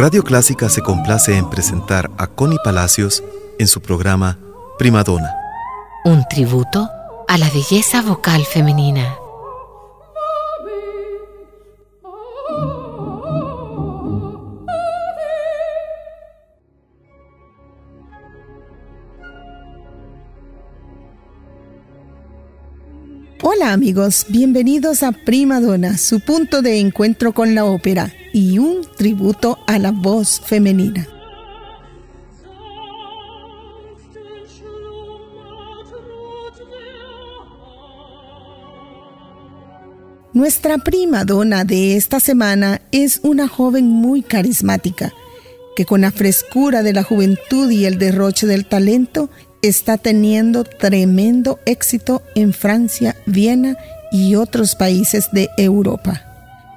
[0.00, 3.22] Radio Clásica se complace en presentar a Connie Palacios
[3.58, 4.38] en su programa
[4.78, 5.30] Primadona.
[6.06, 6.88] Un tributo
[7.28, 9.14] a la belleza vocal femenina.
[23.42, 28.82] Hola amigos, bienvenidos a Prima Donna, su punto de encuentro con la ópera y un
[28.96, 31.06] tributo a la voz femenina.
[40.32, 45.12] Nuestra prima donna de esta semana es una joven muy carismática,
[45.74, 49.28] que con la frescura de la juventud y el derroche del talento
[49.60, 53.76] está teniendo tremendo éxito en Francia, Viena
[54.12, 56.29] y otros países de Europa.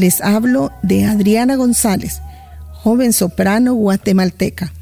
[0.00, 2.22] Les hablo de Adriana González,
[2.72, 4.72] joven soprano guatemalteca.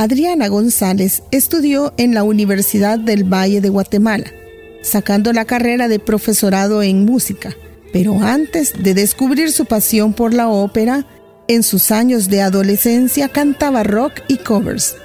[0.00, 4.32] Adriana González estudió en la Universidad del Valle de Guatemala,
[4.80, 7.54] sacando la carrera de profesorado en música.
[7.92, 11.04] Pero antes de descubrir su pasión por la ópera,
[11.48, 14.96] en sus años de adolescencia cantaba rock y covers.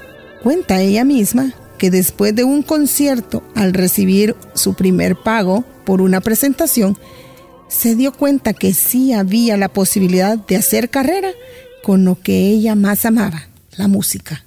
[0.41, 6.21] Cuenta ella misma que después de un concierto, al recibir su primer pago por una
[6.21, 6.97] presentación,
[7.67, 11.31] se dio cuenta que sí había la posibilidad de hacer carrera
[11.83, 14.44] con lo que ella más amaba, la música.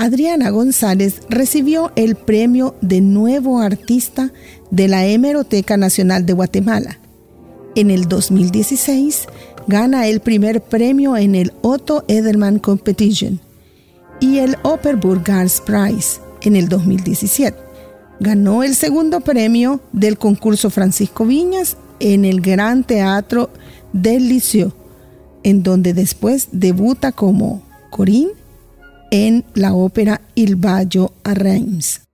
[0.00, 4.32] Adriana González recibió el premio de Nuevo Artista
[4.70, 6.98] de la Hemeroteca Nacional de Guatemala.
[7.74, 9.26] En el 2016
[9.66, 13.40] gana el primer premio en el Otto Edelman Competition
[14.20, 17.58] y el Operburg Arts Prize en el 2017.
[18.20, 23.50] Ganó el segundo premio del concurso Francisco Viñas en el Gran Teatro
[23.92, 24.72] del Liceo,
[25.42, 28.39] en donde después debuta como Corinne
[29.10, 32.09] en la ópera Il Baggio a Reims.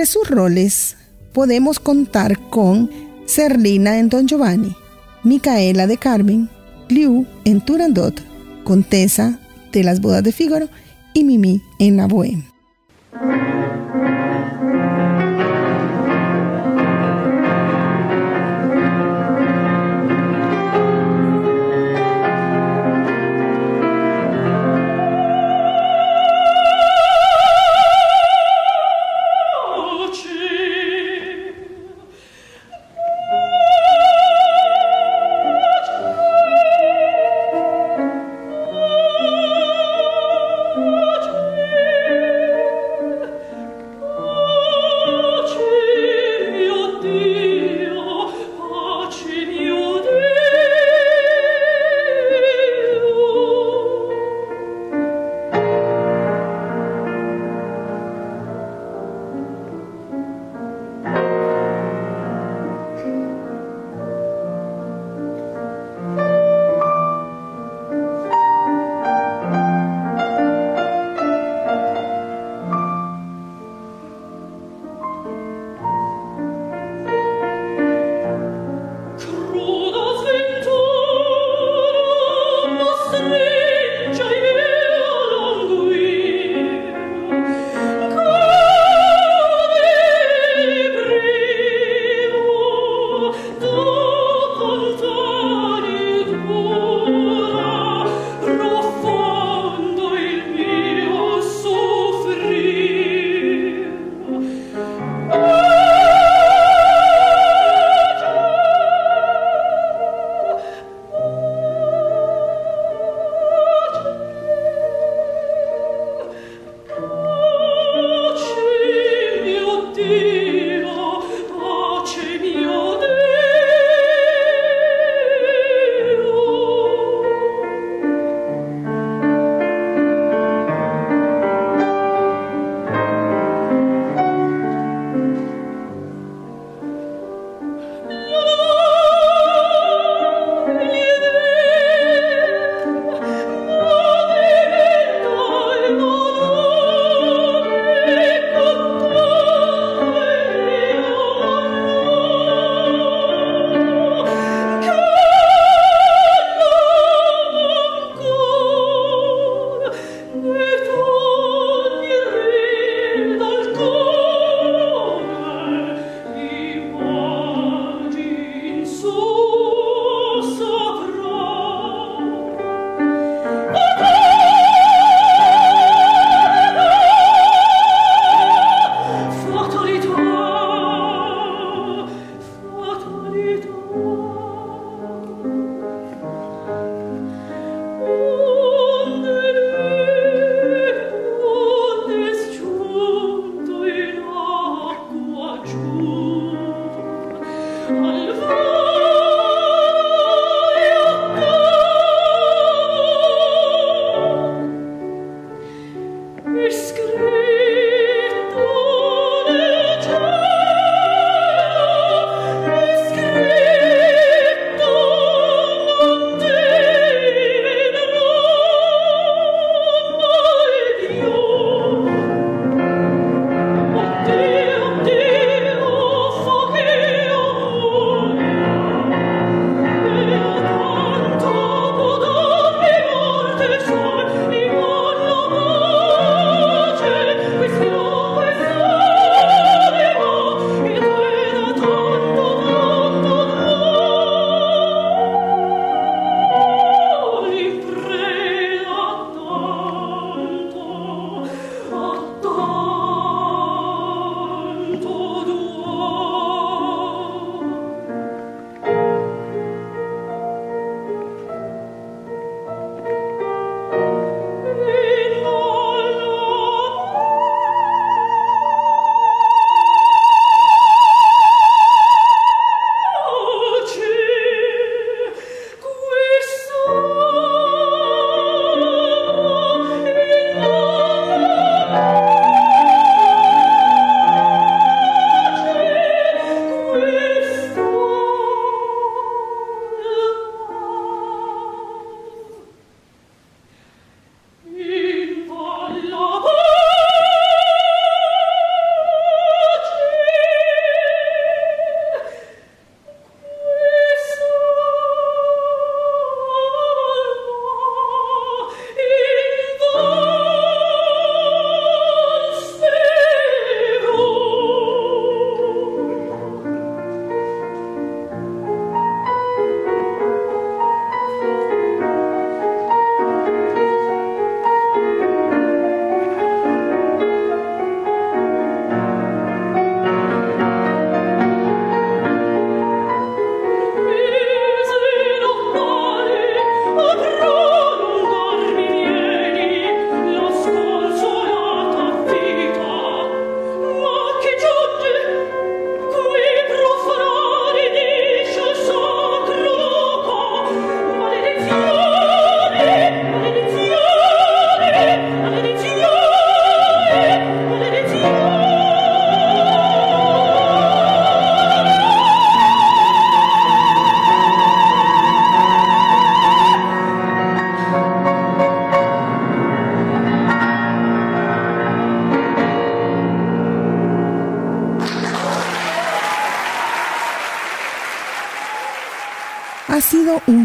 [0.00, 0.96] Entre sus roles
[1.34, 2.90] podemos contar con
[3.26, 4.74] Serlina en Don Giovanni,
[5.24, 6.48] Micaela de Carmen,
[6.88, 8.18] Liu en Turandot,
[8.64, 9.38] Contesa
[9.72, 10.70] de las Bodas de Fígaro
[11.12, 12.49] y Mimi en La Bohème.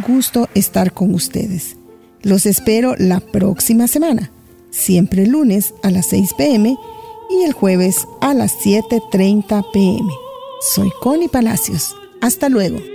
[0.01, 1.75] Gusto estar con ustedes.
[2.21, 4.31] Los espero la próxima semana,
[4.71, 6.77] siempre lunes a las 6 pm
[7.29, 10.11] y el jueves a las 7.30 pm.
[10.61, 11.95] Soy Connie Palacios.
[12.21, 12.94] Hasta luego.